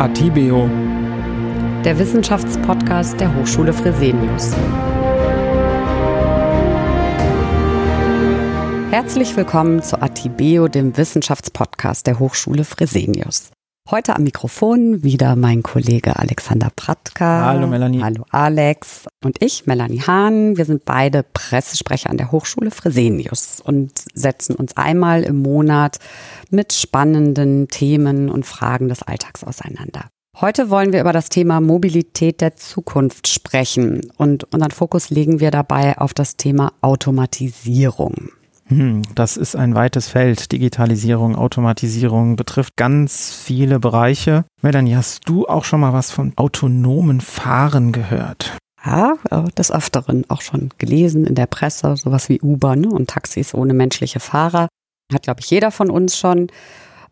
[0.00, 0.66] Atibeo,
[1.84, 4.54] der Wissenschaftspodcast der Hochschule Fresenius.
[8.90, 13.50] Herzlich willkommen zu Atibeo, dem Wissenschaftspodcast der Hochschule Fresenius.
[13.90, 17.46] Heute am Mikrofon wieder mein Kollege Alexander Pratka.
[17.46, 18.00] Hallo Melanie.
[18.00, 19.06] Hallo Alex.
[19.24, 20.56] Und ich, Melanie Hahn.
[20.56, 25.98] Wir sind beide Pressesprecher an der Hochschule Fresenius und setzen uns einmal im Monat
[26.50, 30.04] mit spannenden Themen und Fragen des Alltags auseinander.
[30.40, 35.50] Heute wollen wir über das Thema Mobilität der Zukunft sprechen und unseren Fokus legen wir
[35.50, 38.30] dabei auf das Thema Automatisierung.
[38.70, 40.52] Hm, das ist ein weites Feld.
[40.52, 44.44] Digitalisierung, Automatisierung betrifft ganz viele Bereiche.
[44.62, 48.56] Melanie, hast du auch schon mal was von autonomen Fahren gehört?
[48.84, 53.10] Ja, äh, des Öfteren auch schon gelesen in der Presse, sowas wie Uber ne, und
[53.10, 54.68] Taxis ohne menschliche Fahrer.
[55.12, 56.46] Hat, glaube ich, jeder von uns schon.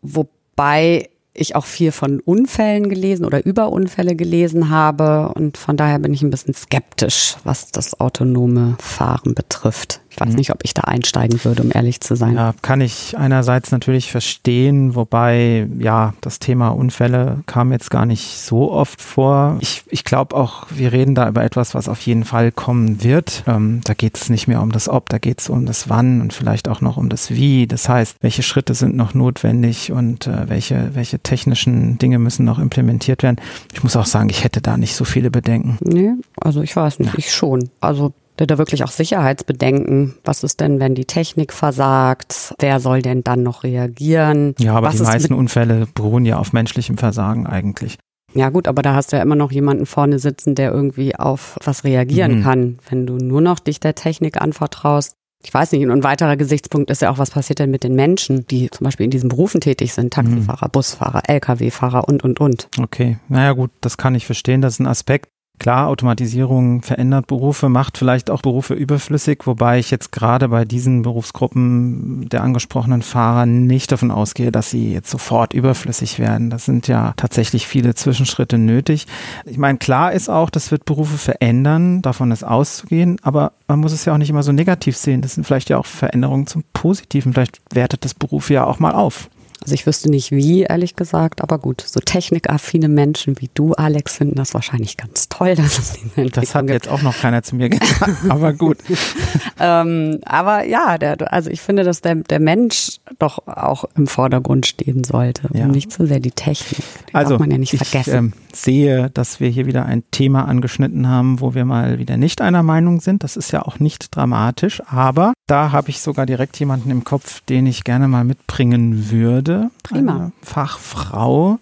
[0.01, 5.31] Wobei ich auch viel von Unfällen gelesen oder über Unfälle gelesen habe.
[5.35, 10.01] Und von daher bin ich ein bisschen skeptisch, was das autonome Fahren betrifft.
[10.09, 10.35] Ich weiß mhm.
[10.35, 12.35] nicht, ob ich da einsteigen würde, um ehrlich zu sein.
[12.35, 18.39] Ja, kann ich einerseits natürlich verstehen, wobei ja, das Thema Unfälle kam jetzt gar nicht
[18.39, 19.57] so oft vor.
[19.59, 23.43] Ich, ich glaube auch, wir reden da über etwas, was auf jeden Fall kommen wird.
[23.47, 26.21] Ähm, da geht es nicht mehr um das Ob, da geht es um das Wann
[26.21, 27.67] und vielleicht auch noch um das Wie.
[27.67, 32.59] Das heißt, welche Schritte sind noch notwendig und äh, welche, welche technischen Dinge müssen noch
[32.59, 33.37] implementiert werden.
[33.73, 35.77] Ich muss auch sagen, ich hätte da nicht so viele Bedenken.
[35.81, 37.19] Nee, also ich weiß nicht, ja.
[37.19, 37.69] ich schon.
[37.79, 38.13] Also
[38.47, 40.15] da wirklich auch Sicherheitsbedenken.
[40.23, 42.53] Was ist denn, wenn die Technik versagt?
[42.59, 44.55] Wer soll denn dann noch reagieren?
[44.59, 47.97] Ja, aber Was die meisten Unfälle beruhen ja auf menschlichem Versagen eigentlich.
[48.33, 51.57] Ja gut, aber da hast du ja immer noch jemanden vorne sitzen, der irgendwie auf
[51.63, 52.43] was reagieren mhm.
[52.43, 52.79] kann.
[52.89, 56.91] Wenn du nur noch dich der Technik anvertraust, ich weiß nicht, und ein weiterer Gesichtspunkt
[56.91, 59.61] ist ja auch, was passiert denn mit den Menschen, die zum Beispiel in diesen Berufen
[59.61, 60.71] tätig sind, Taxifahrer, mhm.
[60.71, 62.67] Busfahrer, Lkw-Fahrer und, und, und.
[62.77, 65.29] Okay, naja gut, das kann ich verstehen, das ist ein Aspekt.
[65.59, 71.01] Klar, Automatisierung verändert Berufe, macht vielleicht auch Berufe überflüssig, wobei ich jetzt gerade bei diesen
[71.01, 76.49] Berufsgruppen der angesprochenen Fahrer nicht davon ausgehe, dass sie jetzt sofort überflüssig werden.
[76.49, 79.05] Das sind ja tatsächlich viele Zwischenschritte nötig.
[79.43, 83.91] Ich meine, klar ist auch, das wird Berufe verändern, davon ist auszugehen, aber man muss
[83.91, 85.21] es ja auch nicht immer so negativ sehen.
[85.21, 87.33] Das sind vielleicht ja auch Veränderungen zum Positiven.
[87.33, 89.29] Vielleicht wertet das Beruf ja auch mal auf.
[89.61, 94.15] Also ich wüsste nicht wie, ehrlich gesagt, aber gut, so technikaffine Menschen wie du, Alex,
[94.15, 96.73] finden das wahrscheinlich ganz toll, dass es diese Das hat gibt.
[96.73, 98.77] jetzt auch noch keiner zu mir gesagt, aber gut.
[99.59, 104.65] ähm, aber ja, der, also ich finde, dass der, der Mensch doch auch im Vordergrund
[104.65, 105.65] stehen sollte ja.
[105.65, 106.83] und nicht zu sehr die Technik.
[107.09, 108.15] Die also darf man ja nicht ich, vergessen.
[108.15, 112.41] Ähm, sehe, dass wir hier wieder ein Thema angeschnitten haben, wo wir mal wieder nicht
[112.41, 113.23] einer Meinung sind.
[113.23, 117.41] Das ist ja auch nicht dramatisch, aber da habe ich sogar direkt jemanden im Kopf,
[117.41, 119.48] den ich gerne mal mitbringen würde.
[119.83, 120.15] Prima.
[120.15, 121.59] Eine Fachfrau.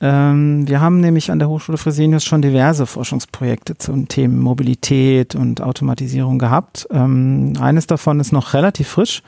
[0.00, 5.60] Ähm, wir haben nämlich an der Hochschule Fresenius schon diverse Forschungsprojekte zum Thema Mobilität und
[5.60, 6.88] Automatisierung gehabt.
[6.90, 9.22] Ähm, eines davon ist noch relativ frisch.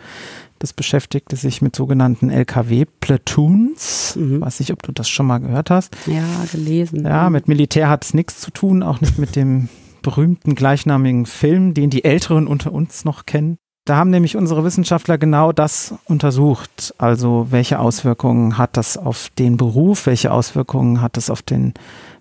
[0.59, 4.17] Das beschäftigte sich mit sogenannten LKW-Platoons.
[4.17, 4.41] Mhm.
[4.41, 5.95] Weiß nicht, ob du das schon mal gehört hast.
[6.07, 7.05] Ja, gelesen.
[7.05, 9.69] Ja, mit Militär hat es nichts zu tun, auch nicht mit dem
[10.03, 13.59] berühmten gleichnamigen Film, den die Älteren unter uns noch kennen.
[13.85, 16.95] Da haben nämlich unsere Wissenschaftler genau das untersucht.
[16.99, 21.75] Also welche Auswirkungen hat das auf den Beruf, welche Auswirkungen hat das auf den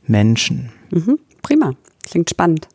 [0.07, 0.71] Menschen.
[0.89, 1.73] Mhm, prima,
[2.03, 2.67] klingt spannend.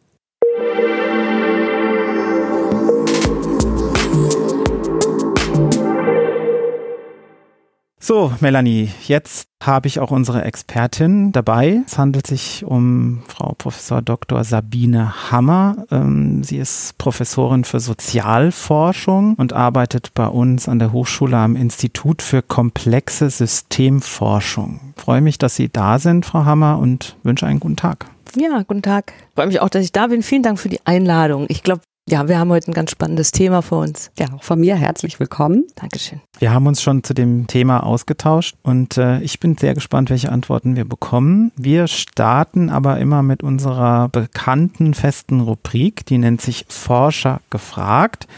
[8.07, 11.83] So, Melanie, jetzt habe ich auch unsere Expertin dabei.
[11.89, 14.45] Es handelt sich um Frau Professor Dr.
[14.45, 15.87] Sabine Hammer.
[15.91, 22.23] Ähm, sie ist Professorin für Sozialforschung und arbeitet bei uns an der Hochschule am Institut
[22.23, 24.79] für komplexe Systemforschung.
[24.97, 28.07] Ich freue mich, dass Sie da sind, Frau Hammer, und wünsche einen guten Tag.
[28.37, 29.15] Ja, guten Tag.
[29.31, 30.23] Ich freue mich auch, dass ich da bin.
[30.23, 31.47] Vielen Dank für die Einladung.
[31.49, 34.13] Ich glaube, ja, wir haben heute ein ganz spannendes Thema vor uns.
[34.17, 35.65] Ja, auch von mir herzlich willkommen.
[35.75, 36.21] Dankeschön.
[36.39, 40.31] Wir haben uns schon zu dem Thema ausgetauscht und äh, ich bin sehr gespannt, welche
[40.31, 41.51] Antworten wir bekommen.
[41.57, 48.29] Wir starten aber immer mit unserer bekannten festen Rubrik, die nennt sich Forscher gefragt.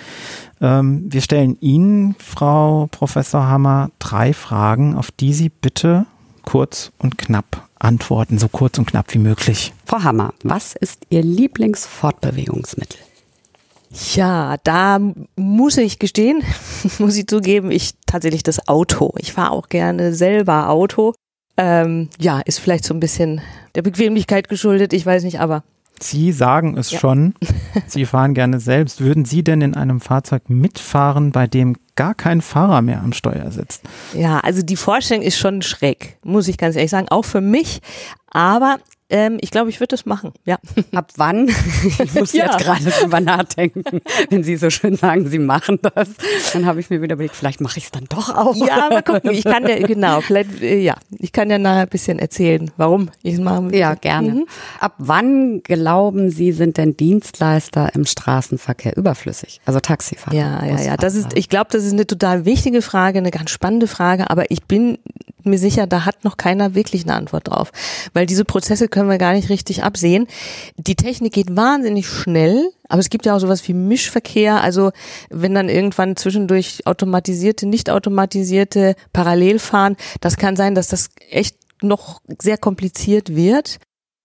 [0.63, 6.07] Ähm, wir stellen Ihnen, Frau Professor Hammer, drei Fragen, auf die Sie bitte
[6.47, 9.75] kurz und knapp antworten, so kurz und knapp wie möglich.
[9.85, 12.99] Frau Hammer, was ist Ihr Lieblingsfortbewegungsmittel?
[14.15, 15.01] Ja, da
[15.37, 16.43] muss ich gestehen,
[16.99, 19.15] muss ich zugeben, ich tatsächlich das Auto.
[19.19, 21.15] Ich fahre auch gerne selber Auto.
[21.57, 23.41] Ähm, ja, ist vielleicht so ein bisschen
[23.75, 25.65] der Bequemlichkeit geschuldet, ich weiß nicht, aber.
[26.01, 27.01] Sie sagen es ja.
[27.01, 27.35] schon.
[27.87, 29.01] Sie fahren gerne selbst.
[29.01, 33.51] Würden Sie denn in einem Fahrzeug mitfahren, bei dem gar kein Fahrer mehr am Steuer
[33.51, 33.83] sitzt.
[34.15, 37.81] Ja, also die Vorstellung ist schon schräg, muss ich ganz ehrlich sagen, auch für mich.
[38.31, 38.79] Aber
[39.11, 40.59] ähm, ich glaube, ich würde das machen, ja.
[40.93, 41.49] Ab wann?
[41.49, 42.47] Ich muss ja.
[42.47, 43.83] jetzt gerade drüber nachdenken.
[44.29, 46.11] Wenn Sie so schön sagen, Sie machen das,
[46.53, 48.55] dann habe ich mir wieder überlegt, vielleicht mache ich es dann doch auch.
[48.55, 49.31] Ja, mal gucken.
[49.31, 53.09] Ich kann ja, genau, vielleicht, äh, ja, ich kann ja nachher ein bisschen erzählen, warum
[53.23, 53.79] ich es machen will.
[53.79, 54.31] Ja, gerne.
[54.31, 54.47] Mhm.
[54.79, 59.63] Ab wann glauben Sie, sind denn Dienstleister im Straßenverkehr überflüssig?
[59.65, 60.37] Also Taxifahrer?
[60.37, 60.97] Ja, ja, ja.
[60.99, 64.51] Das ist, ich glaube, das ist eine total wichtige Frage, eine ganz spannende Frage, aber
[64.51, 64.99] ich bin
[65.45, 67.71] mir sicher, da hat noch keiner wirklich eine Antwort drauf.
[68.13, 70.27] Weil diese Prozesse können wir gar nicht richtig absehen.
[70.77, 74.61] Die Technik geht wahnsinnig schnell, aber es gibt ja auch sowas wie Mischverkehr.
[74.61, 74.91] Also
[75.31, 81.57] wenn dann irgendwann zwischendurch automatisierte, nicht automatisierte parallel fahren, das kann sein, dass das echt
[81.83, 83.79] noch sehr kompliziert wird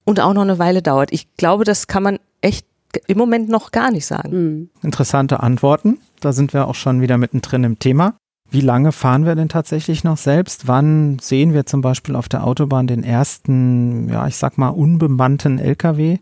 [0.05, 1.13] und auch noch eine Weile dauert.
[1.13, 2.65] Ich glaube, das kann man echt
[3.07, 4.31] im Moment noch gar nicht sagen.
[4.31, 4.69] Hm.
[4.81, 5.99] Interessante Antworten.
[6.19, 8.15] Da sind wir auch schon wieder mittendrin im Thema.
[8.49, 10.67] Wie lange fahren wir denn tatsächlich noch selbst?
[10.67, 15.57] Wann sehen wir zum Beispiel auf der Autobahn den ersten, ja, ich sag mal, unbemannten
[15.57, 16.19] LKW?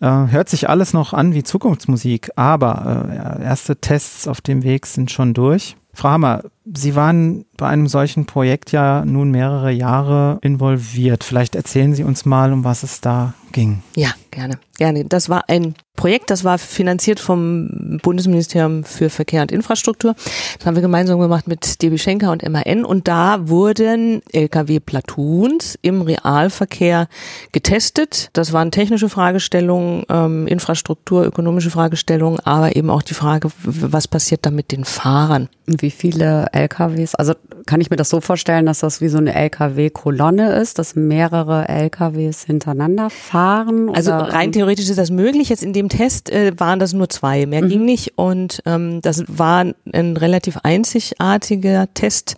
[0.00, 4.86] Äh, hört sich alles noch an wie Zukunftsmusik, aber äh, erste Tests auf dem Weg
[4.86, 5.76] sind schon durch.
[5.92, 11.24] Frau Hammer, Sie waren bei einem solchen Projekt ja nun mehrere Jahre involviert.
[11.24, 13.82] Vielleicht erzählen Sie uns mal, um was es da ging.
[13.96, 15.06] Ja, gerne, gerne.
[15.06, 20.14] Das war ein Projekt, das war finanziert vom Bundesministerium für Verkehr und Infrastruktur.
[20.56, 26.02] Das haben wir gemeinsam gemacht mit DB Schenker und MAN und da wurden Lkw-Platoons im
[26.02, 27.08] Realverkehr
[27.50, 28.30] getestet.
[28.32, 34.46] Das waren technische Fragestellungen, ähm, Infrastruktur, ökonomische Fragestellungen, aber eben auch die Frage, was passiert
[34.46, 35.48] da mit den Fahrern?
[35.80, 37.14] Wie viele LKWs?
[37.14, 37.34] Also
[37.66, 41.68] kann ich mir das so vorstellen, dass das wie so eine LKW-Kolonne ist, dass mehrere
[41.68, 43.90] LKWs hintereinander fahren?
[43.94, 45.48] Also rein theoretisch ist das möglich.
[45.50, 47.68] Jetzt in dem Test äh, waren das nur zwei, mehr mhm.
[47.68, 48.16] ging nicht.
[48.16, 52.36] Und ähm, das war ein relativ einzigartiger Test.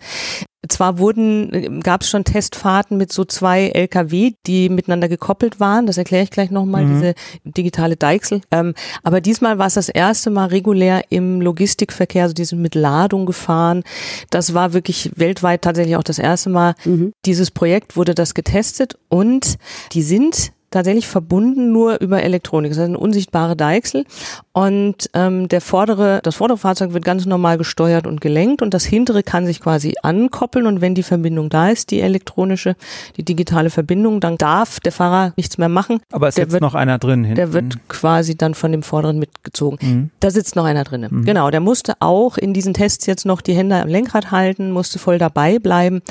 [0.69, 5.87] Zwar wurden, gab es schon Testfahrten mit so zwei LKW, die miteinander gekoppelt waren.
[5.87, 6.93] Das erkläre ich gleich nochmal, mhm.
[6.93, 8.41] diese digitale Deichsel.
[8.51, 13.25] Ähm, aber diesmal war es das erste Mal regulär im Logistikverkehr, also diese mit Ladung
[13.25, 13.83] gefahren.
[14.29, 16.75] Das war wirklich weltweit tatsächlich auch das erste Mal.
[16.85, 17.13] Mhm.
[17.25, 19.57] Dieses Projekt wurde das getestet und
[19.93, 22.71] die sind tatsächlich verbunden nur über Elektronik.
[22.71, 24.05] Das ist eine unsichtbare Deichsel
[24.53, 28.83] und ähm, der vordere, das vordere Fahrzeug wird ganz normal gesteuert und gelenkt und das
[28.83, 32.75] hintere kann sich quasi ankoppeln und wenn die Verbindung da ist, die elektronische,
[33.15, 36.01] die digitale Verbindung, dann darf der Fahrer nichts mehr machen.
[36.11, 37.35] Aber es sitzt noch einer drin hinten.
[37.35, 39.77] Der wird quasi dann von dem vorderen mitgezogen.
[39.81, 40.09] Mhm.
[40.19, 41.07] Da sitzt noch einer drin.
[41.09, 41.23] Mhm.
[41.23, 44.99] Genau, der musste auch in diesen Tests jetzt noch die Hände am Lenkrad halten, musste
[44.99, 46.01] voll dabei bleiben.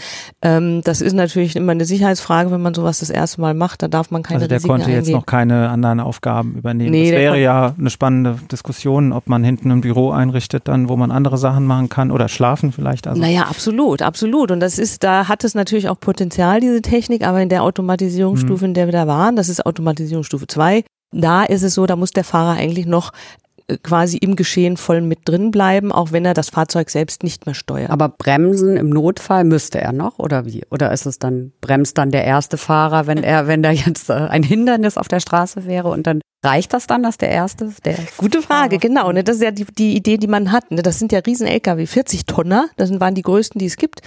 [0.41, 3.89] Ähm, das ist natürlich immer eine Sicherheitsfrage, wenn man sowas das erste Mal macht, da
[3.89, 6.91] darf man keine also der Risiken konnte jetzt noch keine anderen Aufgaben übernehmen.
[6.91, 10.97] Nee, das wäre ja eine spannende Diskussion, ob man hinten ein Büro einrichtet, dann, wo
[10.97, 13.07] man andere Sachen machen kann oder schlafen vielleicht.
[13.07, 13.21] Also.
[13.21, 14.51] Naja, absolut, absolut.
[14.51, 18.65] Und das ist, da hat es natürlich auch Potenzial, diese Technik, aber in der Automatisierungsstufe,
[18.65, 18.71] mhm.
[18.71, 22.11] in der wir da waren, das ist Automatisierungsstufe 2, da ist es so, da muss
[22.11, 23.13] der Fahrer eigentlich noch
[23.83, 27.55] quasi im Geschehen voll mit drin bleiben, auch wenn er das Fahrzeug selbst nicht mehr
[27.55, 27.91] steuert.
[27.91, 30.65] Aber bremsen im Notfall müsste er noch oder wie?
[30.71, 34.15] Oder ist es dann bremst dann der erste Fahrer, wenn er wenn da jetzt äh,
[34.15, 37.97] ein Hindernis auf der Straße wäre und dann Reicht das dann, dass der erste, der
[38.17, 39.13] Gute Frage, genau.
[39.13, 40.71] Ne, das ist ja die, die Idee, die man hat.
[40.71, 42.71] Ne, das sind ja riesen LKW, 40 Tonner.
[42.79, 44.01] Das waren die größten, die es gibt.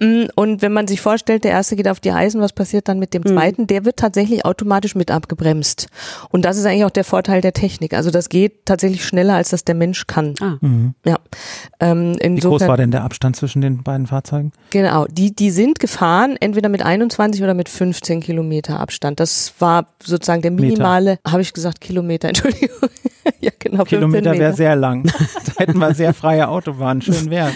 [0.00, 2.98] Mm, und wenn man sich vorstellt, der erste geht auf die Eisen, was passiert dann
[2.98, 3.34] mit dem mhm.
[3.34, 3.66] zweiten?
[3.66, 5.88] Der wird tatsächlich automatisch mit abgebremst.
[6.30, 7.92] Und das ist eigentlich auch der Vorteil der Technik.
[7.92, 10.34] Also das geht tatsächlich schneller, als das der Mensch kann.
[10.40, 10.56] Ah.
[10.62, 10.94] Mhm.
[11.04, 11.18] Ja.
[11.80, 14.52] Ähm, Wie groß war denn der Abstand zwischen den beiden Fahrzeugen?
[14.70, 15.04] Genau.
[15.04, 19.20] Die, die sind gefahren, entweder mit 21 oder mit 15 Kilometer Abstand.
[19.20, 22.88] Das war sozusagen der minimale, habe ich gesagt, Kilometer, Entschuldigung.
[23.40, 23.84] ja, genau.
[23.84, 25.04] Kilometer wäre sehr lang.
[25.04, 27.02] da hätten wir sehr freie Autobahnen.
[27.02, 27.54] Schön wär's.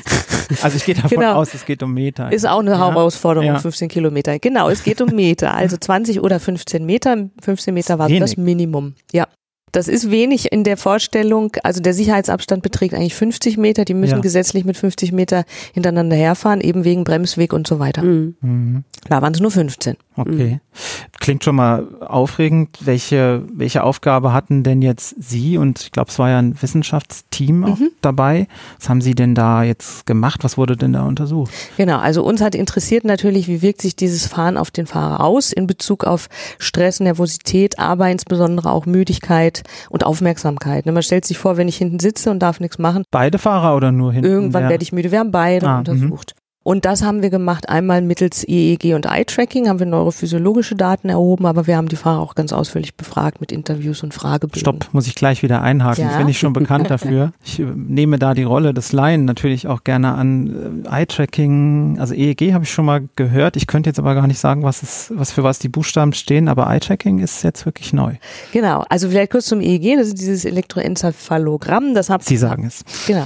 [0.63, 1.35] Also ich gehe davon genau.
[1.35, 2.33] aus, es geht um Meter.
[2.33, 2.79] Ist auch eine ja.
[2.79, 3.59] Herausforderung, ja.
[3.59, 4.39] 15 Kilometer.
[4.39, 5.55] Genau, es geht um Meter.
[5.55, 7.29] Also 20 oder 15 Meter.
[7.43, 8.95] 15 Meter war das Minimum.
[9.13, 9.27] Ja.
[9.73, 11.53] Das ist wenig in der Vorstellung.
[11.63, 13.85] Also der Sicherheitsabstand beträgt eigentlich 50 Meter.
[13.85, 14.21] Die müssen ja.
[14.21, 18.03] gesetzlich mit 50 Meter hintereinander herfahren, eben wegen Bremsweg und so weiter.
[18.03, 18.37] Mhm.
[18.41, 18.85] mhm.
[19.09, 19.97] Da waren es nur 15.
[20.17, 20.61] Okay.
[21.21, 22.79] Klingt schon mal aufregend.
[22.81, 25.59] Welche, welche Aufgabe hatten denn jetzt Sie?
[25.59, 27.91] Und ich glaube, es war ja ein Wissenschaftsteam auch mhm.
[28.01, 28.47] dabei.
[28.79, 30.45] Was haben Sie denn da jetzt gemacht?
[30.45, 31.53] Was wurde denn da untersucht?
[31.77, 31.99] Genau.
[31.99, 35.67] Also uns hat interessiert natürlich, wie wirkt sich dieses Fahren auf den Fahrer aus in
[35.67, 40.87] Bezug auf Stress, Nervosität, aber insbesondere auch Müdigkeit und Aufmerksamkeit.
[40.87, 43.03] Ne, man stellt sich vor, wenn ich hinten sitze und darf nichts machen.
[43.11, 44.31] Beide Fahrer oder nur hinten?
[44.31, 45.11] Irgendwann werde ich müde.
[45.11, 45.79] Wir haben beide ah, mhm.
[45.79, 46.35] untersucht.
[46.69, 51.47] Und das haben wir gemacht, einmal mittels EEG und Eye-Tracking haben wir neurophysiologische Daten erhoben,
[51.47, 54.61] aber wir haben die Fahrer auch ganz ausführlich befragt mit Interviews und Fragebögen.
[54.61, 56.05] Stopp, muss ich gleich wieder einhaken.
[56.05, 56.19] Ja?
[56.19, 57.33] Bin ich schon bekannt dafür.
[57.43, 60.85] Ich äh, nehme da die Rolle des Laien natürlich auch gerne an.
[60.85, 63.57] Äh, Eye-Tracking, also EEG habe ich schon mal gehört.
[63.57, 66.49] Ich könnte jetzt aber gar nicht sagen, was es, was für was die Buchstaben stehen,
[66.49, 68.17] aber Eye-Tracking ist jetzt wirklich neu.
[68.53, 71.95] Genau, also vielleicht kurz zum EEG, das ist dieses Elektroenzephalogramm.
[71.95, 72.85] Das hat, Sie sagen es.
[73.07, 73.25] Genau.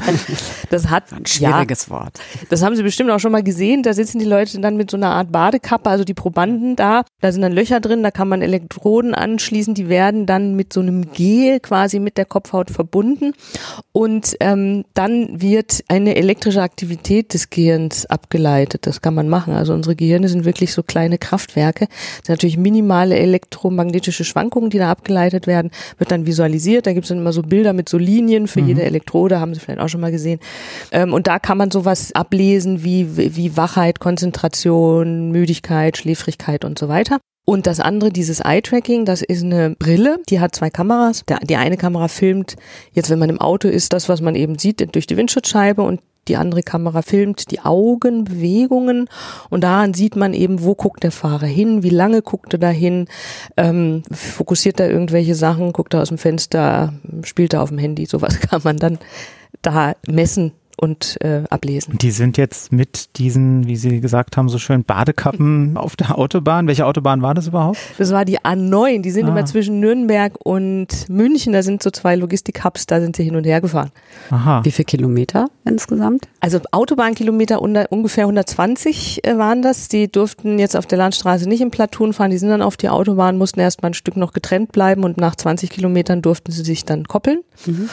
[0.70, 2.20] das hat ein schwieriges ja, Wort.
[2.54, 3.82] Das haben Sie bestimmt auch schon mal gesehen.
[3.82, 7.02] Da sitzen die Leute dann mit so einer Art Badekappe, also die Probanden da.
[7.20, 9.74] Da sind dann Löcher drin, da kann man Elektroden anschließen.
[9.74, 13.32] Die werden dann mit so einem Gel quasi mit der Kopfhaut verbunden.
[13.90, 18.86] Und ähm, dann wird eine elektrische Aktivität des Gehirns abgeleitet.
[18.86, 19.54] Das kann man machen.
[19.54, 21.88] Also unsere Gehirne sind wirklich so kleine Kraftwerke.
[21.88, 25.72] Das sind natürlich minimale elektromagnetische Schwankungen, die da abgeleitet werden.
[25.98, 26.86] Wird dann visualisiert.
[26.86, 28.68] Da gibt es dann immer so Bilder mit so Linien für mhm.
[28.68, 30.38] jede Elektrode, haben Sie vielleicht auch schon mal gesehen.
[30.92, 36.88] Ähm, und da kann man sowas ablesen wie, wie Wachheit, Konzentration, Müdigkeit, Schläfrigkeit und so
[36.88, 37.20] weiter.
[37.46, 41.24] Und das andere, dieses Eye-Tracking, das ist eine Brille, die hat zwei Kameras.
[41.44, 42.56] Die eine Kamera filmt,
[42.92, 46.00] jetzt wenn man im Auto ist, das, was man eben sieht durch die Windschutzscheibe und
[46.26, 49.08] die andere Kamera filmt die Augenbewegungen
[49.50, 52.70] und daran sieht man eben, wo guckt der Fahrer hin, wie lange guckt er da
[52.70, 53.08] hin,
[53.58, 58.06] ähm, fokussiert er irgendwelche Sachen, guckt er aus dem Fenster, spielt er auf dem Handy,
[58.06, 58.98] sowas kann man dann
[59.60, 60.52] da messen
[60.84, 61.96] und äh, ablesen.
[61.98, 66.66] Die sind jetzt mit diesen, wie Sie gesagt haben, so schön Badekappen auf der Autobahn.
[66.66, 67.78] Welche Autobahn war das überhaupt?
[67.96, 69.00] Das war die A9.
[69.00, 69.28] Die sind ah.
[69.30, 71.54] immer zwischen Nürnberg und München.
[71.54, 73.90] Da sind so zwei Logistik-Hubs, da sind sie hin und her gefahren.
[74.30, 74.62] Aha.
[74.62, 76.28] Wie viele Kilometer insgesamt?
[76.40, 79.88] Also Autobahnkilometer ungefähr 120 äh, waren das.
[79.88, 82.30] Die durften jetzt auf der Landstraße nicht im Platoon fahren.
[82.30, 85.16] Die sind dann auf die Autobahn, mussten erst mal ein Stück noch getrennt bleiben und
[85.16, 87.40] nach 20 Kilometern durften sie sich dann koppeln.
[87.64, 87.88] Mhm.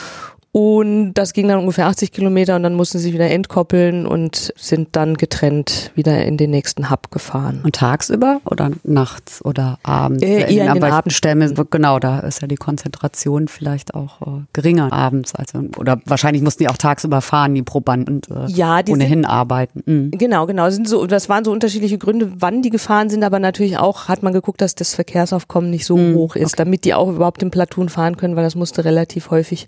[0.54, 4.52] Und das ging dann ungefähr 80 Kilometer und dann mussten sie sich wieder entkoppeln und
[4.54, 7.62] sind dann getrennt wieder in den nächsten Hub gefahren.
[7.64, 10.22] Und tagsüber oder nachts oder abends?
[10.22, 11.54] Äh, eher in den Abendstämmen.
[11.70, 15.34] Genau, da ist ja die Konzentration vielleicht auch äh, geringer abends.
[15.34, 19.24] Also, oder wahrscheinlich mussten die auch tagsüber fahren, die Probanden äh, ja, die ohnehin sind,
[19.24, 19.82] arbeiten.
[19.86, 20.10] Mhm.
[20.10, 20.68] Genau, genau.
[20.68, 24.22] Sind so, das waren so unterschiedliche Gründe, wann die gefahren sind, aber natürlich auch hat
[24.22, 26.56] man geguckt, dass das Verkehrsaufkommen nicht so mhm, hoch ist, okay.
[26.58, 29.66] damit die auch überhaupt im Platoon fahren können, weil das musste relativ häufig,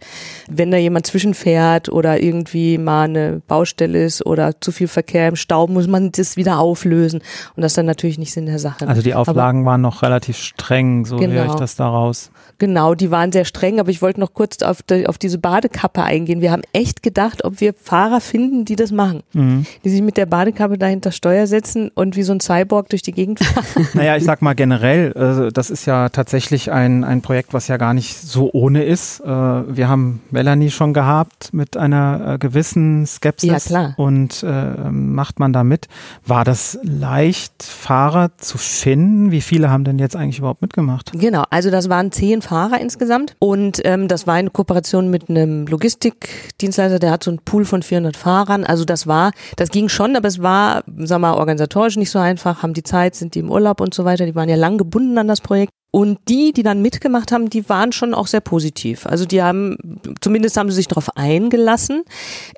[0.50, 5.36] wenn da jemand zwischenfährt oder irgendwie mal eine Baustelle ist oder zu viel Verkehr im
[5.36, 7.20] Stau, muss man das wieder auflösen.
[7.56, 8.86] Und das ist dann natürlich nicht Sinn der Sache.
[8.86, 12.30] Also die Auflagen aber, waren noch relativ streng, so genau, höre ich das daraus.
[12.58, 16.02] Genau, die waren sehr streng, aber ich wollte noch kurz auf, die, auf diese Badekappe
[16.02, 16.40] eingehen.
[16.40, 19.22] Wir haben echt gedacht, ob wir Fahrer finden, die das machen.
[19.32, 19.66] Mhm.
[19.84, 23.12] Die sich mit der Badekappe dahinter Steuer setzen und wie so ein Cyborg durch die
[23.12, 23.88] Gegend fahren.
[23.94, 27.76] naja, ich sag mal generell, äh, das ist ja tatsächlich ein, ein Projekt, was ja
[27.76, 29.20] gar nicht so ohne ist.
[29.20, 33.50] Äh, wir haben Melanie schon gehabt mit einer äh, gewissen Skepsis.
[33.50, 33.94] Ja, klar.
[33.96, 35.88] Und äh, macht man da mit.
[36.26, 39.30] War das leicht, Fahrer zu finden?
[39.30, 41.12] Wie viele haben denn jetzt eigentlich überhaupt mitgemacht?
[41.12, 43.36] Genau, also das waren zehn Fahrer insgesamt.
[43.38, 47.82] Und ähm, das war in Kooperation mit einem Logistikdienstleister, der hat so einen Pool von
[47.82, 48.64] 400 Fahrern.
[48.64, 52.62] Also das war, das ging schon, aber es war, sag mal, organisatorisch nicht so einfach,
[52.62, 54.26] haben die Zeit, sind die im Urlaub und so weiter.
[54.26, 55.72] Die waren ja lang gebunden an das Projekt.
[55.94, 59.06] Und die, die dann mitgemacht haben, die waren schon auch sehr positiv.
[59.06, 59.76] Also die haben,
[60.20, 62.02] zumindest haben sie sich darauf eingelassen.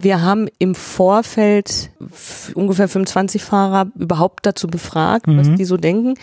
[0.00, 1.90] Wir haben im Vorfeld
[2.55, 5.37] ungefähr 25 Fahrer überhaupt dazu befragt, mhm.
[5.37, 6.14] was die so denken.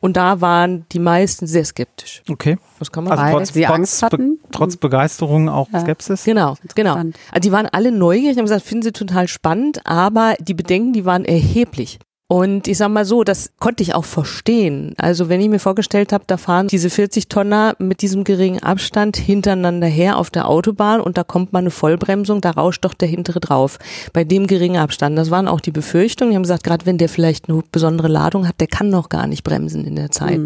[0.00, 2.22] Und da waren die meisten sehr skeptisch.
[2.30, 2.56] Okay.
[2.78, 4.38] Das kann man also trotz, sie Angst hatten.
[4.38, 5.80] Be trotz Begeisterung auch ja.
[5.80, 6.24] Skepsis?
[6.24, 6.94] Genau, genau.
[6.94, 11.04] Also die waren alle neugierig, haben gesagt, finden sie total spannend, aber die Bedenken, die
[11.04, 11.98] waren erheblich.
[12.26, 14.94] Und ich sag mal so, das konnte ich auch verstehen.
[14.96, 19.18] Also wenn ich mir vorgestellt habe, da fahren diese 40 Tonner mit diesem geringen Abstand
[19.18, 23.08] hintereinander her auf der Autobahn und da kommt mal eine Vollbremsung, da rauscht doch der
[23.08, 23.78] hintere drauf.
[24.14, 25.18] Bei dem geringen Abstand.
[25.18, 26.30] Das waren auch die Befürchtungen.
[26.30, 29.26] Die haben gesagt, gerade wenn der vielleicht eine besondere Ladung hat, der kann noch gar
[29.26, 30.40] nicht bremsen in der Zeit.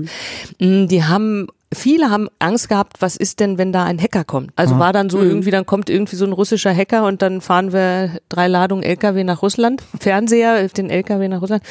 [0.58, 0.88] Mhm.
[0.88, 4.52] Die haben viele haben Angst gehabt, was ist denn, wenn da ein Hacker kommt?
[4.56, 4.80] Also ja.
[4.80, 5.28] war dann so mhm.
[5.28, 9.22] irgendwie, dann kommt irgendwie so ein russischer Hacker und dann fahren wir drei Ladungen LKW
[9.24, 11.62] nach Russland, Fernseher, den LKW nach Russland.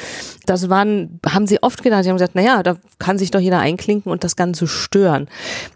[0.46, 3.58] Das waren, haben sie oft gedacht, sie haben gesagt, naja, da kann sich doch jeder
[3.58, 5.28] einklinken und das Ganze stören.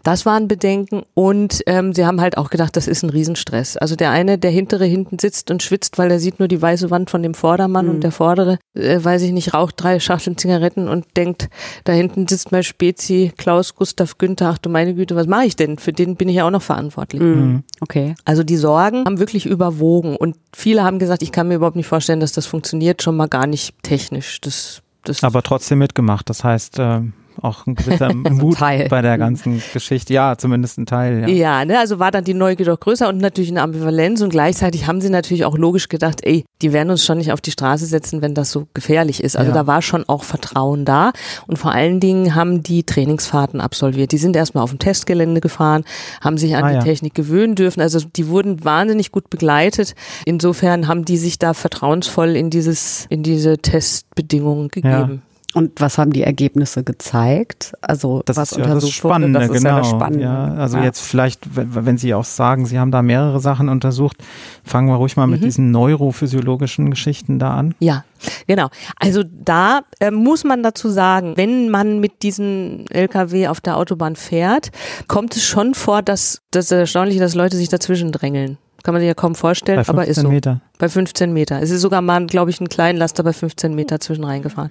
[0.03, 3.77] Das waren Bedenken und ähm, sie haben halt auch gedacht, das ist ein Riesenstress.
[3.77, 6.89] Also der eine, der hintere hinten sitzt und schwitzt, weil er sieht nur die weiße
[6.89, 7.91] Wand von dem Vordermann mhm.
[7.91, 11.49] und der vordere, äh, weiß ich nicht, raucht drei Schachteln Zigaretten und denkt,
[11.83, 15.55] da hinten sitzt mal Spezi Klaus Gustav Günther, ach du meine Güte, was mache ich
[15.55, 15.77] denn?
[15.77, 17.21] Für den bin ich ja auch noch verantwortlich.
[17.21, 17.63] Mhm.
[17.81, 18.15] Okay.
[18.25, 21.87] Also die Sorgen haben wirklich überwogen und viele haben gesagt, ich kann mir überhaupt nicht
[21.87, 24.41] vorstellen, dass das funktioniert, schon mal gar nicht technisch.
[24.41, 26.29] Das, das Aber trotzdem mitgemacht.
[26.29, 27.01] Das heißt, äh,
[27.41, 28.87] auch ein gewisser Mut Teil.
[28.89, 30.13] bei der ganzen Geschichte.
[30.13, 31.21] Ja, zumindest ein Teil.
[31.21, 31.27] Ja.
[31.27, 34.87] Ja, ne, also war dann die Neugier doch größer und natürlich eine Ambivalenz und gleichzeitig
[34.87, 37.85] haben sie natürlich auch logisch gedacht, ey, die werden uns schon nicht auf die Straße
[37.85, 39.35] setzen, wenn das so gefährlich ist.
[39.35, 39.55] Also Ja.
[39.55, 41.11] da war schon auch Vertrauen da
[41.47, 44.11] und vor allen Dingen haben die Trainingsfahrten absolviert.
[44.11, 45.83] Die sind erstmal auf dem Testgelände gefahren,
[46.21, 46.81] haben sich an Ah, die ja.
[46.83, 47.81] Technik gewöhnen dürfen.
[47.81, 49.95] Also die wurden wahnsinnig gut begleitet.
[50.25, 55.21] Insofern haben die sich da vertrauensvoll in dieses, in diese Testbedingungen gegeben.
[55.53, 57.73] Und was haben die Ergebnisse gezeigt?
[57.81, 59.75] Also Das was ist ja das untersucht Spannende, wurde, das ist genau.
[59.75, 60.23] ja das Spannende.
[60.25, 60.83] Ja, also Ja.
[60.83, 64.17] jetzt vielleicht, wenn Sie auch sagen, Sie haben da mehrere Sachen untersucht,
[64.63, 65.45] fangen wir ruhig mal mit Mhm.
[65.45, 67.75] diesen neurophysiologischen Geschichten da an.
[67.79, 68.03] Ja,
[68.47, 68.69] genau.
[68.99, 74.15] Also da äh, muss man dazu sagen, wenn man mit diesem LKW auf der Autobahn
[74.15, 74.71] fährt,
[75.07, 78.57] kommt es schon vor, dass das ist erstaunlich, dass Leute sich dazwischen drängeln.
[78.83, 80.27] Kann man sich ja kaum vorstellen, Bei 15 aber ist so.
[80.29, 80.59] Meter.
[80.83, 81.61] Bei 15 Meter.
[81.61, 84.69] Es ist sogar mal, glaube ich, ein kleinen Laster bei 15 Meter zwischen reingefahren.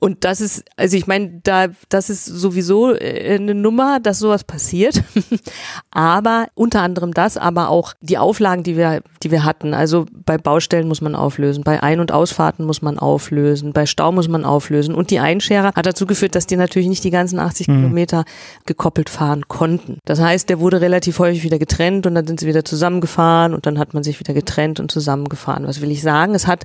[0.00, 4.42] Und das ist, also ich meine, da, das ist sowieso äh, eine Nummer, dass sowas
[4.42, 5.00] passiert.
[5.92, 9.74] aber unter anderem das, aber auch die Auflagen, die wir, die wir hatten.
[9.74, 14.10] Also bei Baustellen muss man auflösen, bei Ein- und Ausfahrten muss man auflösen, bei Stau
[14.10, 14.92] muss man auflösen.
[14.92, 17.76] Und die Einscherer hat dazu geführt, dass die natürlich nicht die ganzen 80 Mhm.
[17.76, 18.24] Kilometer
[18.66, 19.98] gekoppelt fahren konnten.
[20.04, 23.66] Das heißt, der wurde relativ häufig wieder getrennt und dann sind sie wieder zusammengefahren und
[23.66, 24.90] dann hat man sich wieder getrennt und
[25.28, 25.66] zusammengefahren.
[25.66, 26.34] Was will ich sagen?
[26.34, 26.64] Es hat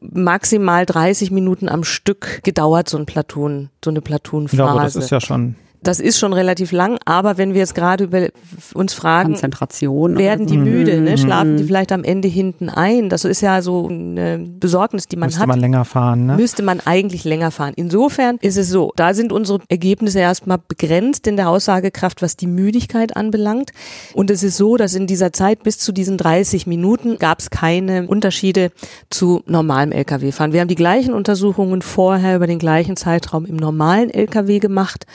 [0.00, 4.64] maximal 30 Minuten am Stück gedauert, so ein Platoon, so eine Ja, Platoonphase.
[4.64, 5.56] aber das ist ja schon.
[5.82, 8.26] Das ist schon relativ lang, aber wenn wir jetzt gerade über
[8.74, 10.16] uns fragen, Konzentration.
[10.18, 10.64] werden die Mhm.
[10.64, 11.16] müde, ne?
[11.18, 13.08] schlafen die vielleicht am Ende hinten ein?
[13.08, 15.48] Das ist ja so eine Besorgnis, die man Müsste hat.
[15.48, 16.36] man länger fahren, ne?
[16.36, 17.72] Müsste man eigentlich länger fahren.
[17.76, 22.46] Insofern ist es so, da sind unsere Ergebnisse erstmal begrenzt in der Aussagekraft, was die
[22.46, 23.70] Müdigkeit anbelangt.
[24.14, 27.50] Und es ist so, dass in dieser Zeit bis zu diesen 30 Minuten gab es
[27.50, 28.70] keine Unterschiede
[29.10, 30.52] zu normalem Lkw-Fahren.
[30.52, 35.06] Wir haben die gleichen Untersuchungen vorher über den gleichen Zeitraum im normalen Lkw gemacht.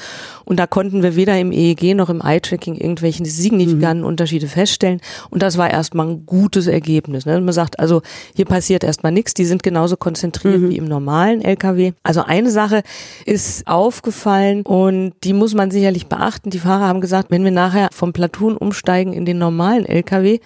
[0.45, 5.01] Und da konnten wir weder im EEG noch im Eye-Tracking irgendwelchen signifikanten Unterschiede feststellen.
[5.29, 7.25] Und das war erstmal ein gutes Ergebnis.
[7.25, 7.39] Ne?
[7.39, 8.01] Man sagt, also
[8.35, 11.93] hier passiert erstmal nichts, die sind genauso konzentriert wie im normalen LKW.
[12.03, 12.83] Also eine Sache
[13.25, 16.49] ist aufgefallen und die muss man sicherlich beachten.
[16.49, 20.39] Die Fahrer haben gesagt, wenn wir nachher vom Platoon umsteigen in den normalen LKW,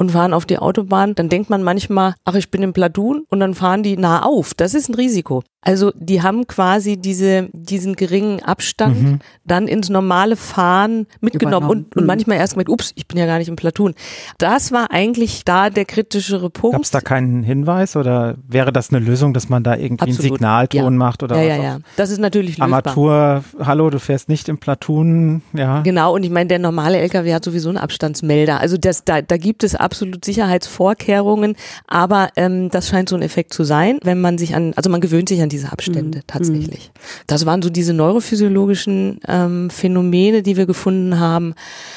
[0.00, 3.38] und fahren auf die Autobahn, dann denkt man manchmal, ach, ich bin im Platoon und
[3.38, 4.54] dann fahren die nah auf.
[4.54, 5.42] Das ist ein Risiko.
[5.62, 9.18] Also die haben quasi diese, diesen geringen Abstand Mhm.
[9.44, 12.06] dann ins normale Fahren mitgenommen und, und Mhm.
[12.06, 13.94] manchmal erst gemerkt, ups, ich bin ja gar nicht im Platoon.
[14.38, 16.76] Das war eigentlich da der kritischere Punkt.
[16.76, 20.12] Gab es da keinen Hinweis oder wäre das eine Lösung, dass man da irgendwie einen
[20.12, 20.32] Absolut.
[20.38, 20.90] Signalton Ja.
[20.90, 21.64] macht oder ja, was ja, auch?
[21.64, 21.78] ja.
[21.96, 22.64] Das ist natürlich lösbar.
[22.86, 25.82] Armatur, hallo, du fährst nicht im Platoon, ja.
[25.82, 28.60] Genau, und ich meine, der normale LKW hat sowieso einen Abstandsmelder.
[28.60, 31.54] Also das, da, da gibt es absolut Sicherheitsvorkehrungen,
[31.86, 35.02] aber ähm, das scheint so ein Effekt zu sein, wenn man sich an, also man
[35.02, 36.90] gewöhnt sich an diese Abstände tatsächlich.
[37.26, 41.54] Das waren so diese neurophysiologischen ähm, Phänomene, die wir gefunden haben.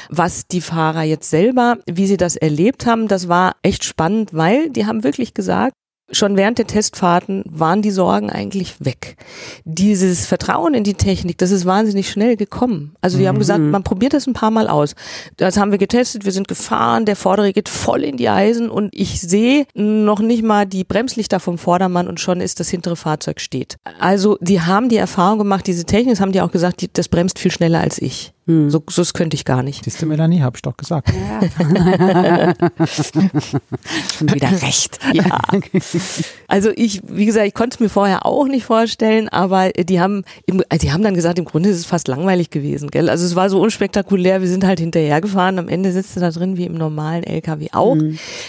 [0.10, 4.70] Was die Fahrer jetzt selber, wie sie das erlebt haben, das war echt spannend, weil
[4.70, 5.76] die haben wirklich gesagt,
[6.14, 9.18] Schon während der Testfahrten waren die Sorgen eigentlich weg.
[9.66, 12.96] Dieses Vertrauen in die Technik, das ist wahnsinnig schnell gekommen.
[13.02, 14.96] Also die haben gesagt, man probiert das ein paar Mal aus.
[15.38, 18.94] Das haben wir getestet, wir sind gefahren, der Vordere geht voll in die Eisen und
[18.94, 23.40] ich sehe noch nicht mal die Bremslichter vom Vordermann und schon ist das hintere Fahrzeug
[23.40, 23.78] steht.
[24.00, 27.10] Also die haben die Erfahrung gemacht, diese Technik, das haben die auch gesagt, die, das
[27.10, 28.34] bremst viel schneller als ich.
[28.46, 29.86] So, so das könnte ich gar nicht.
[29.86, 31.10] Siehst du, Melanie, hab ich doch gesagt.
[34.18, 35.00] Schon wieder recht.
[35.14, 35.40] Ja.
[36.50, 40.26] Also ich, wie gesagt, ich konnte es mir vorher auch nicht vorstellen, aber die haben,
[40.46, 43.10] im, also die haben dann gesagt, im Grunde ist es fast langweilig gewesen, gell?
[43.10, 46.58] Also es war so unspektakulär, wir sind halt hinterhergefahren, am Ende sitzt du da drin
[46.58, 47.96] wie im normalen LKW auch.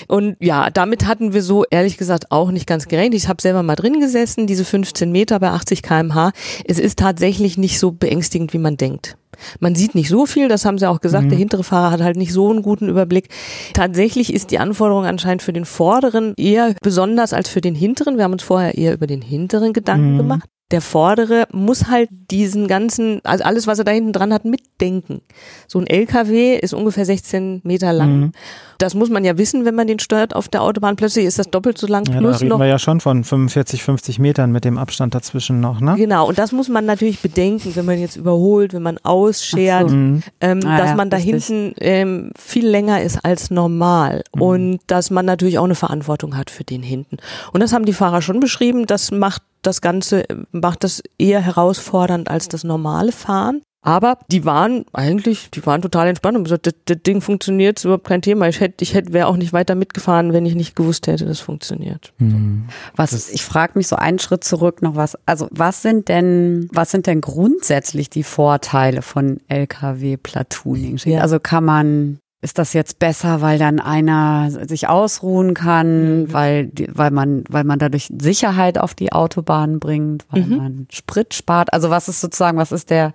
[0.09, 3.15] Und ja, damit hatten wir so ehrlich gesagt auch nicht ganz gerechnet.
[3.15, 6.33] Ich habe selber mal drin gesessen, diese 15 Meter bei 80 kmh.
[6.65, 9.17] Es ist tatsächlich nicht so beängstigend, wie man denkt.
[9.61, 11.31] Man sieht nicht so viel, das haben sie auch gesagt.
[11.31, 13.29] Der hintere Fahrer hat halt nicht so einen guten Überblick.
[13.73, 18.17] Tatsächlich ist die Anforderung anscheinend für den vorderen eher besonders als für den hinteren.
[18.17, 20.49] Wir haben uns vorher eher über den hinteren Gedanken gemacht.
[20.71, 25.21] Der vordere muss halt diesen ganzen, also alles, was er da hinten dran hat, mitdenken.
[25.69, 28.33] So ein LKW ist ungefähr 16 Meter lang.
[28.79, 30.97] Das muss man ja wissen, wenn man den steuert auf der Autobahn.
[30.97, 33.25] Plötzlich ist das doppelt so lang Ja, da plus reden noch wir ja schon von
[33.25, 35.95] 45, 50 Metern mit dem Abstand dazwischen noch, ne?
[35.97, 39.95] Genau, und das muss man natürlich bedenken, wenn man jetzt überholt, wenn man ausschert, so.
[39.97, 40.23] Mhm.
[40.41, 41.45] ähm, Ah, dass ja, man da richtig.
[41.47, 44.43] hinten ähm, viel länger ist als normal Mhm.
[44.43, 47.19] und dass man natürlich auch eine Verantwortung hat für den hinten.
[47.53, 51.41] Und das haben die Fahrer schon beschrieben, das macht das Ganze, äh, macht das eher
[51.41, 53.63] herausfordernd als das normale Fahren.
[53.87, 57.85] Aber die waren eigentlich, die waren total entspannt und gesagt, das, das Ding funktioniert, ist
[57.85, 58.49] überhaupt kein Thema.
[58.49, 61.41] Ich hätte, ich hätte, wäre auch nicht weiter mitgefahren, wenn ich nicht gewusst hätte, das
[61.41, 62.15] funktioniert.
[62.17, 62.69] Mhm.
[62.97, 65.19] Was, ich frage mich so einen Schritt zurück noch was.
[65.27, 70.97] Also was sind denn, was sind denn grundsätzlich die Vorteile von LKW-Platooning?
[71.05, 71.21] Ja.
[71.21, 76.33] Also kann man ist das jetzt besser, weil dann einer sich ausruhen kann, mhm.
[76.33, 80.57] weil, weil man, weil man dadurch Sicherheit auf die Autobahn bringt, weil mhm.
[80.57, 81.73] man Sprit spart.
[81.73, 83.15] Also was ist sozusagen, was ist der,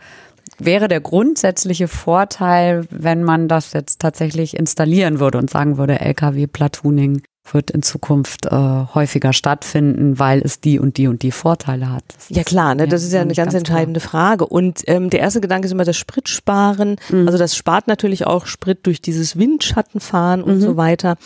[0.57, 7.21] wäre der grundsätzliche Vorteil, wenn man das jetzt tatsächlich installieren würde und sagen würde, LKW-Platooning
[7.53, 12.03] wird in Zukunft äh, häufiger stattfinden, weil es die und die und die Vorteile hat.
[12.15, 14.09] Das ja klar, ne, das ist ja eine ganz, ganz entscheidende klar.
[14.09, 14.45] Frage.
[14.45, 16.97] Und ähm, der erste Gedanke ist immer das Spritsparen.
[17.09, 17.27] Mhm.
[17.27, 20.61] Also das spart natürlich auch Sprit durch dieses Windschattenfahren und mhm.
[20.61, 21.17] so weiter.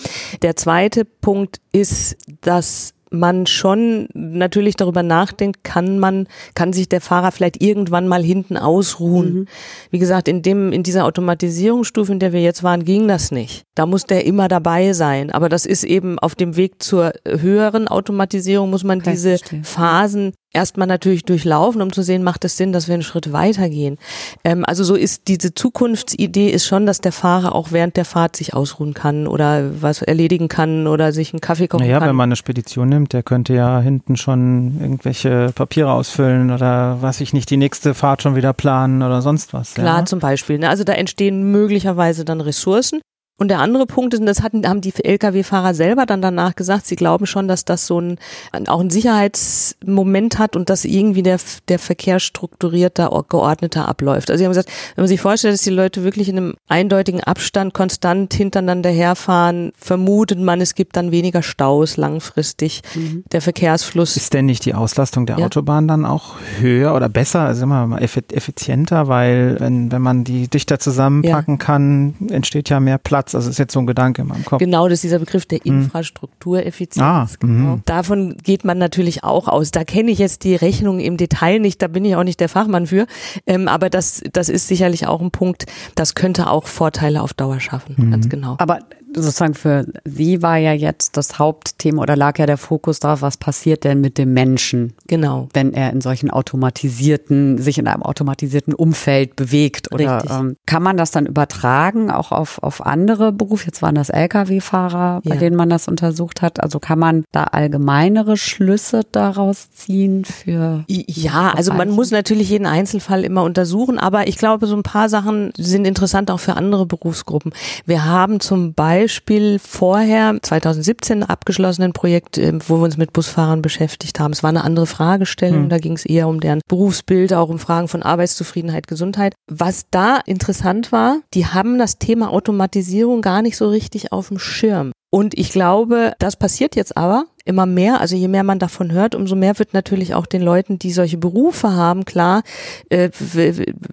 [0.41, 7.01] Der zweite Punkt ist, dass man schon natürlich darüber nachdenkt, kann man, kann sich der
[7.01, 9.33] Fahrer vielleicht irgendwann mal hinten ausruhen.
[9.33, 9.47] Mhm.
[9.91, 13.63] Wie gesagt, in dem, in dieser Automatisierungsstufe, in der wir jetzt waren, ging das nicht.
[13.75, 15.31] Da muss der immer dabei sein.
[15.31, 19.37] Aber das ist eben auf dem Weg zur höheren Automatisierung muss man okay, diese.
[19.63, 23.97] Phasen erstmal natürlich durchlaufen, um zu sehen, macht es Sinn, dass wir einen Schritt weitergehen.
[24.43, 28.35] Ähm, also so ist diese Zukunftsidee ist schon, dass der Fahrer auch während der Fahrt
[28.35, 32.03] sich ausruhen kann oder was erledigen kann oder sich einen Kaffee kochen naja, kann.
[32.03, 37.01] Ja, wenn man eine Spedition nimmt, der könnte ja hinten schon irgendwelche Papiere ausfüllen oder
[37.01, 39.73] was ich nicht, die nächste Fahrt schon wieder planen oder sonst was.
[39.73, 40.05] Klar, ja.
[40.05, 40.59] zum Beispiel.
[40.59, 40.69] Ne?
[40.69, 43.01] Also da entstehen möglicherweise dann Ressourcen.
[43.39, 46.85] Und der andere Punkt ist, und das hatten, haben die Lkw-Fahrer selber dann danach gesagt,
[46.85, 48.19] sie glauben schon, dass das so ein,
[48.67, 54.29] auch ein Sicherheitsmoment hat und dass irgendwie der, der Verkehr strukturierter, geordneter abläuft.
[54.29, 57.21] Also sie haben gesagt, wenn man sich vorstellt, dass die Leute wirklich in einem eindeutigen
[57.21, 62.81] Abstand konstant hintereinander herfahren, vermutet man, es gibt dann weniger Staus langfristig.
[62.93, 63.23] Mhm.
[63.31, 64.15] Der Verkehrsfluss.
[64.15, 65.45] Ist denn nicht die Auslastung der ja.
[65.47, 70.47] Autobahn dann auch höher oder besser, also immer mal effizienter, weil wenn, wenn man die
[70.47, 71.65] dichter zusammenpacken ja.
[71.65, 73.35] kann, entsteht ja mehr Platz Platz.
[73.35, 74.59] Also ist jetzt so ein Gedanke in meinem Kopf.
[74.59, 75.83] Genau, das ist dieser Begriff der hm.
[75.83, 77.03] Infrastruktureffizienz.
[77.03, 77.79] Ah, genau.
[77.85, 79.71] Davon geht man natürlich auch aus.
[79.71, 82.49] Da kenne ich jetzt die Rechnung im Detail nicht, da bin ich auch nicht der
[82.49, 83.07] Fachmann für.
[83.47, 87.59] Ähm, aber das, das ist sicherlich auch ein Punkt, das könnte auch Vorteile auf Dauer
[87.59, 88.11] schaffen, mhm.
[88.11, 88.55] ganz genau.
[88.59, 88.79] Aber
[89.15, 93.37] sozusagen für Sie war ja jetzt das Hauptthema oder lag ja der Fokus darauf, was
[93.37, 94.93] passiert denn mit dem Menschen?
[95.07, 95.49] Genau.
[95.53, 99.93] Wenn er in solchen automatisierten, sich in einem automatisierten Umfeld bewegt.
[99.93, 103.65] Oder ähm, kann man das dann übertragen, auch auf, auf andere Berufe?
[103.65, 105.39] Jetzt waren das Lkw-Fahrer, bei ja.
[105.39, 106.61] denen man das untersucht hat.
[106.61, 110.85] Also kann man da allgemeinere Schlüsse daraus ziehen für.
[110.87, 115.09] Ja, also man muss natürlich jeden Einzelfall immer untersuchen, aber ich glaube, so ein paar
[115.09, 117.53] Sachen sind interessant auch für andere Berufsgruppen.
[117.85, 123.61] Wir haben zum Beispiel Beispiel vorher, 2017, abgeschlossenen Projekt, ähm, wo wir uns mit Busfahrern
[123.61, 124.31] beschäftigt haben.
[124.31, 125.69] Es war eine andere Fragestellung, mhm.
[125.69, 129.33] da ging es eher um deren Berufsbild, auch um Fragen von Arbeitszufriedenheit, Gesundheit.
[129.51, 134.39] Was da interessant war, die haben das Thema Automatisierung gar nicht so richtig auf dem
[134.39, 134.93] Schirm.
[135.09, 137.99] Und ich glaube, das passiert jetzt aber immer mehr.
[137.99, 141.17] Also je mehr man davon hört, umso mehr wird natürlich auch den Leuten, die solche
[141.17, 142.43] Berufe haben, klar,
[142.89, 143.09] äh,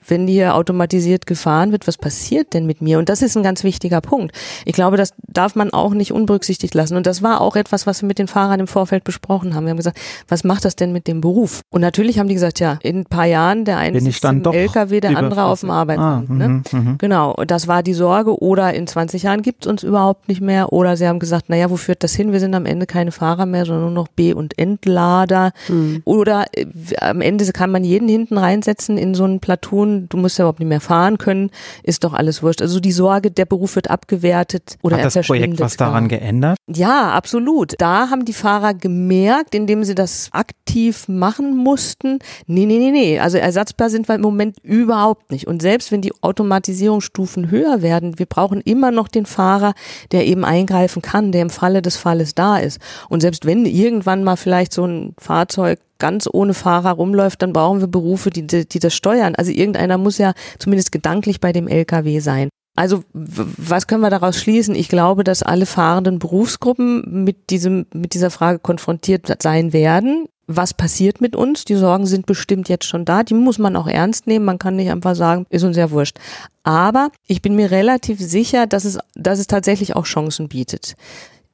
[0.07, 2.99] wenn hier automatisiert gefahren wird, was passiert denn mit mir?
[2.99, 4.37] Und das ist ein ganz wichtiger Punkt.
[4.65, 6.97] Ich glaube, das darf man auch nicht unberücksichtigt lassen.
[6.97, 9.65] Und das war auch etwas, was wir mit den Fahrern im Vorfeld besprochen haben.
[9.65, 11.63] Wir haben gesagt, was macht das denn mit dem Beruf?
[11.71, 15.01] Und natürlich haben die gesagt, ja, in ein paar Jahren der eine ist im LKW,
[15.01, 16.31] der andere auf dem Arbeitsamt.
[16.31, 16.49] Ah, ne?
[16.49, 16.99] Mhm, mhm.
[16.99, 18.41] Genau, das war die Sorge.
[18.41, 20.73] Oder in 20 Jahren gibt es uns überhaupt nicht mehr.
[20.73, 22.33] Oder sie haben gesagt, naja, wo führt das hin?
[22.33, 25.53] Wir sind am Ende keine Fahrer mehr, sondern nur noch B- und Entlader.
[25.69, 26.03] Mhm.
[26.05, 26.67] Oder äh,
[27.01, 30.09] am Ende kann man jeden hinten reinsetzen in so einen Platoon.
[30.09, 31.51] Du musst ja überhaupt nicht mehr fahren können.
[31.83, 32.63] Ist doch alles wurscht.
[32.63, 36.57] Also die Sorge, der Beruf wird abgewertet oder Hat das Projekt was daran geändert?
[36.69, 37.75] Ja, absolut.
[37.79, 43.19] Da haben die Fahrer gemerkt, indem sie das aktiv machen mussten, nee, nee, nee, nee.
[43.19, 45.47] Also ersatzbar sind wir im Moment überhaupt nicht.
[45.47, 49.75] Und selbst wenn die Automatisierungsstufen höher werden, wir brauchen immer noch den Fahrer,
[50.13, 52.81] der eben eingreifen kann, der im Falle des Falles da ist.
[53.09, 57.79] Und selbst wenn irgendwann mal vielleicht so ein Fahrzeug ganz ohne Fahrer rumläuft, dann brauchen
[57.79, 59.37] wir Berufe, die, die das steuern.
[59.37, 62.49] Also irgendeiner muss ja zumindest gedanklich bei dem LKW sein.
[62.75, 64.75] Also was können wir daraus schließen?
[64.75, 70.27] Ich glaube, dass alle fahrenden Berufsgruppen mit diesem mit dieser Frage konfrontiert sein werden.
[70.49, 71.65] Was passiert mit uns?
[71.65, 73.23] Die Sorgen sind bestimmt jetzt schon da.
[73.23, 74.45] Die muss man auch ernst nehmen.
[74.45, 76.19] Man kann nicht einfach sagen, ist uns ja wurscht.
[76.65, 80.97] Aber ich bin mir relativ sicher, dass es, dass es tatsächlich auch Chancen bietet.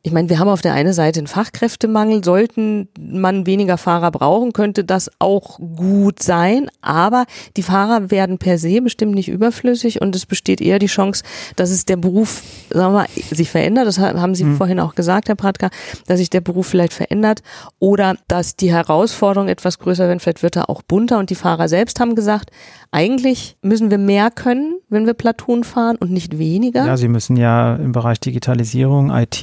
[0.06, 4.52] Ich meine, wir haben auf der einen Seite einen Fachkräftemangel, sollten man weniger Fahrer brauchen,
[4.52, 7.24] könnte das auch gut sein, aber
[7.56, 11.24] die Fahrer werden per se bestimmt nicht überflüssig und es besteht eher die Chance,
[11.56, 14.56] dass es der Beruf, sagen wir mal, sich verändert, das haben Sie mhm.
[14.56, 15.70] vorhin auch gesagt, Herr Pratka,
[16.06, 17.42] dass sich der Beruf vielleicht verändert
[17.80, 21.18] oder dass die Herausforderungen etwas größer werden, vielleicht wird er auch bunter.
[21.18, 22.50] Und die Fahrer selbst haben gesagt,
[22.92, 26.86] eigentlich müssen wir mehr können, wenn wir Platoon fahren und nicht weniger.
[26.86, 29.42] Ja, sie müssen ja im Bereich Digitalisierung, IT,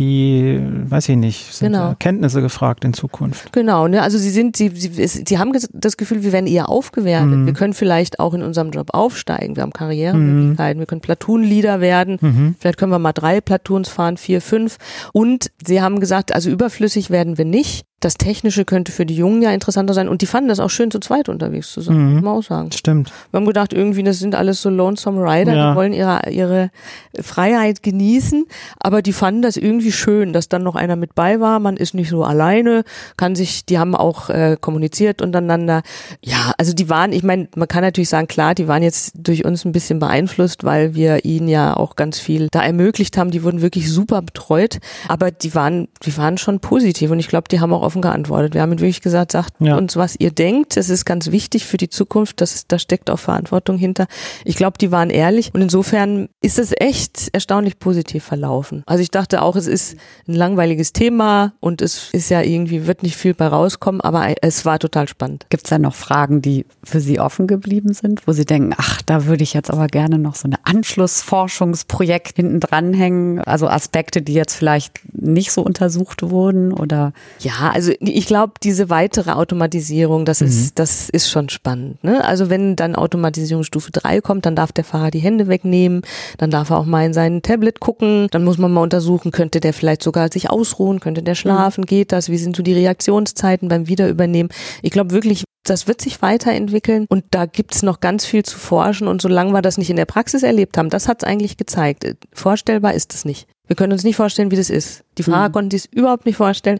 [0.62, 1.96] weiß ich nicht, sind genau.
[2.00, 3.52] Kenntnisse gefragt in Zukunft.
[3.54, 4.02] Genau, ne?
[4.02, 7.30] also sie sind, sie, sie, sie haben das Gefühl, wir werden eher aufgewertet.
[7.30, 7.46] Mhm.
[7.46, 9.56] Wir können vielleicht auch in unserem Job aufsteigen.
[9.56, 10.82] Wir haben Karrieremöglichkeiten, mhm.
[10.82, 12.18] wir können Platoon-Leader werden.
[12.22, 12.56] Mhm.
[12.60, 14.78] Vielleicht können wir mal drei Platoons fahren, vier, fünf.
[15.13, 19.42] Und sie haben gesagt, also überflüssig werden wir nicht das Technische könnte für die Jungen
[19.42, 20.08] ja interessanter sein.
[20.10, 22.13] Und die fanden das auch schön, zu zweit unterwegs zu sein, mhm.
[22.16, 22.72] muss man auch sagen.
[22.72, 23.12] Stimmt.
[23.32, 25.70] Wir haben gedacht, irgendwie, das sind alles so Lonesome Rider, ja.
[25.70, 26.72] die wollen ihre, ihre
[27.20, 28.46] Freiheit genießen,
[28.80, 31.60] aber die fanden das irgendwie schön, dass dann noch einer mit bei war.
[31.60, 32.84] Man ist nicht so alleine,
[33.18, 35.82] kann sich, die haben auch äh, kommuniziert untereinander.
[36.22, 39.46] Ja, also die waren, ich meine, man kann natürlich sagen, klar, die waren jetzt durch
[39.46, 43.32] uns ein bisschen beeinflusst, weil wir ihnen ja auch ganz viel da ermöglicht haben.
[43.32, 47.48] Die wurden wirklich super betreut, aber die waren, die waren schon positiv und ich glaube,
[47.50, 48.54] die haben auch auf offen geantwortet.
[48.56, 49.78] Wir haben wirklich gesagt, sagt ja.
[49.78, 50.78] uns, was ihr denkt.
[50.78, 52.42] Es ist ganz wichtig für die Zukunft.
[52.42, 54.08] Das ist, da steckt auch Verantwortung hinter.
[54.46, 58.84] Ich glaube, die waren ehrlich und insofern ist es echt erstaunlich positiv verlaufen.
[58.88, 59.96] Also ich dachte auch, es ist
[60.28, 64.66] ein langweiliges Thema und es ist ja irgendwie, wird nicht viel bei rauskommen, aber es
[64.66, 65.46] war total spannend.
[65.50, 69.02] Gibt es da noch Fragen, die für Sie offen geblieben sind, wo Sie denken, ach,
[69.04, 73.40] da würde ich jetzt aber gerne noch so ein Anschlussforschungsprojekt hinten dranhängen?
[73.42, 77.14] Also Aspekte, die jetzt vielleicht nicht so untersucht wurden oder?
[77.40, 80.48] Ja, also also ich glaube, diese weitere Automatisierung, das mhm.
[80.48, 82.02] ist, das ist schon spannend.
[82.04, 82.24] Ne?
[82.24, 86.02] Also wenn dann Automatisierungsstufe 3 kommt, dann darf der Fahrer die Hände wegnehmen,
[86.38, 89.60] dann darf er auch mal in sein Tablet gucken, dann muss man mal untersuchen, könnte
[89.60, 91.88] der vielleicht sogar sich ausruhen, könnte der schlafen, mhm.
[91.88, 94.52] geht das, wie sind so die Reaktionszeiten beim Wiederübernehmen.
[94.82, 98.58] Ich glaube wirklich, das wird sich weiterentwickeln und da gibt es noch ganz viel zu
[98.58, 101.58] forschen und solange wir das nicht in der Praxis erlebt haben, das hat es eigentlich
[101.58, 102.06] gezeigt.
[102.34, 103.48] Vorstellbar ist es nicht.
[103.67, 105.04] Wir können uns nicht vorstellen, wie das ist.
[105.17, 105.54] Die Fahrer mhm.
[105.54, 106.80] konnten sich überhaupt nicht vorstellen.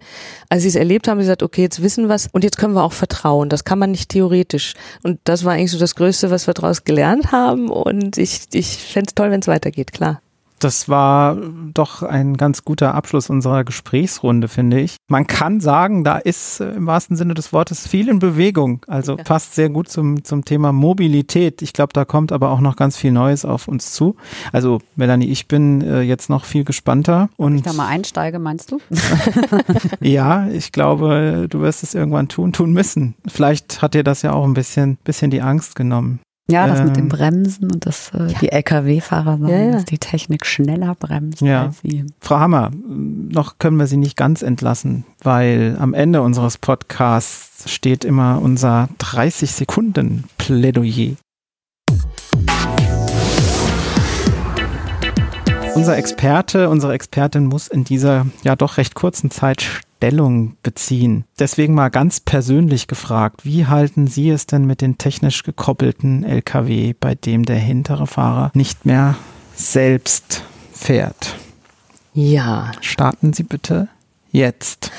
[0.50, 2.74] Als sie es erlebt haben, sie gesagt, okay, jetzt wissen wir es und jetzt können
[2.74, 3.48] wir auch vertrauen.
[3.48, 4.74] Das kann man nicht theoretisch.
[5.02, 7.70] Und das war eigentlich so das Größte, was wir daraus gelernt haben.
[7.70, 10.23] Und ich, ich fände es toll, wenn es weitergeht, klar
[10.64, 11.38] das war
[11.74, 14.98] doch ein ganz guter Abschluss unserer Gesprächsrunde, finde ich.
[15.08, 18.86] Man kann sagen, da ist äh, im wahrsten Sinne des Wortes viel in Bewegung.
[18.88, 19.24] Also ja.
[19.24, 21.62] passt sehr gut zum, zum Thema Mobilität.
[21.62, 24.16] Ich glaube, da kommt aber auch noch ganz viel Neues auf uns zu.
[24.52, 27.30] Also, Melanie, ich bin äh, jetzt noch viel gespannter.
[27.38, 28.80] Und ich da mal einsteige, meinst du?
[30.00, 33.16] ja, ich glaube, du wirst es irgendwann tun, tun müssen.
[33.28, 36.20] Vielleicht hat dir das ja auch ein bisschen, bisschen die Angst genommen.
[36.52, 38.40] Ja, das ähm, mit dem ähm, Bremsen und dass äh, ja.
[38.40, 39.72] die Lkw-Fahrer sagen, ja, ja.
[39.72, 42.06] dass die Technik schneller bremst als sie.
[42.20, 48.04] Frau Hammer, noch können wir Sie nicht ganz entlassen, weil am Ende unseres Podcasts steht
[48.04, 51.16] immer unser 30 Sekunden Plädoyer.
[55.76, 61.24] Unser Experte, unsere Expertin muss in dieser ja doch recht kurzen Zeit Stellung beziehen.
[61.40, 66.92] Deswegen mal ganz persönlich gefragt, wie halten Sie es denn mit den technisch gekoppelten Lkw,
[67.00, 69.16] bei dem der hintere Fahrer nicht mehr
[69.56, 71.38] selbst fährt?
[72.14, 72.74] Ja.
[72.82, 73.88] Starten Sie bitte
[74.34, 74.92] jetzt.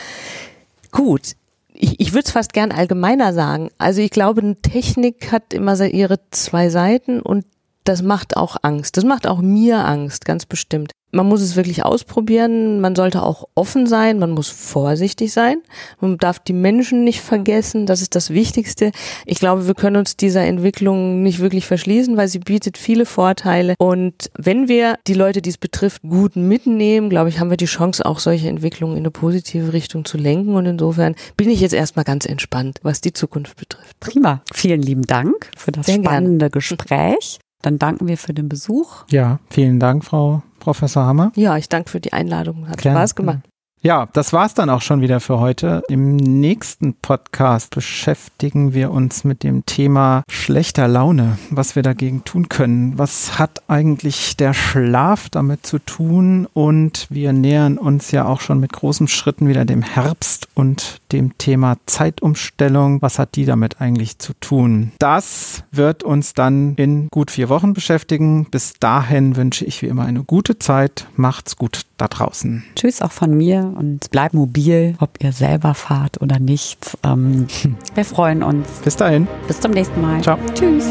[0.90, 1.32] Gut,
[1.74, 3.68] ich, ich würde es fast gern allgemeiner sagen.
[3.76, 7.44] Also ich glaube, Technik hat immer ihre zwei Seiten und
[7.84, 8.96] das macht auch Angst.
[8.96, 13.48] Das macht auch mir Angst, ganz bestimmt man muss es wirklich ausprobieren, man sollte auch
[13.54, 15.62] offen sein, man muss vorsichtig sein,
[16.00, 18.90] man darf die Menschen nicht vergessen, das ist das Wichtigste.
[19.24, 23.74] Ich glaube, wir können uns dieser Entwicklung nicht wirklich verschließen, weil sie bietet viele Vorteile
[23.78, 27.64] und wenn wir die Leute, die es betrifft, gut mitnehmen, glaube ich, haben wir die
[27.66, 31.74] Chance, auch solche Entwicklungen in eine positive Richtung zu lenken und insofern bin ich jetzt
[31.74, 33.98] erstmal ganz entspannt, was die Zukunft betrifft.
[34.00, 34.42] Prima.
[34.52, 36.50] Vielen lieben Dank für das Sehr spannende gerne.
[36.50, 37.38] Gespräch.
[37.64, 39.04] Dann danken wir für den Besuch.
[39.08, 41.32] Ja, vielen Dank, Frau Professor Hammer.
[41.34, 42.68] Ja, ich danke für die Einladung.
[42.68, 42.98] Hat Gerne.
[42.98, 43.40] Spaß gemacht.
[43.86, 45.82] Ja, das war's dann auch schon wieder für heute.
[45.90, 52.48] Im nächsten Podcast beschäftigen wir uns mit dem Thema schlechter Laune, was wir dagegen tun
[52.48, 52.96] können.
[52.96, 56.48] Was hat eigentlich der Schlaf damit zu tun?
[56.54, 61.36] Und wir nähern uns ja auch schon mit großen Schritten wieder dem Herbst und dem
[61.36, 63.02] Thema Zeitumstellung.
[63.02, 64.92] Was hat die damit eigentlich zu tun?
[64.98, 68.46] Das wird uns dann in gut vier Wochen beschäftigen.
[68.50, 71.06] Bis dahin wünsche ich wie immer eine gute Zeit.
[71.16, 72.64] Macht's gut da draußen.
[72.76, 76.96] Tschüss auch von mir und bleibt mobil, ob ihr selber fahrt oder nicht.
[77.02, 77.46] Ähm,
[77.94, 78.68] wir freuen uns.
[78.84, 79.26] Bis dahin.
[79.46, 80.20] Bis zum nächsten Mal.
[80.22, 80.38] Ciao.
[80.54, 80.86] Tschüss.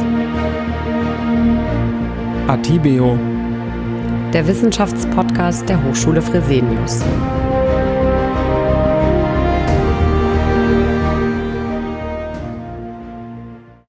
[2.47, 3.17] Atibeo.
[4.33, 7.01] Der Wissenschaftspodcast der Hochschule Fresenius.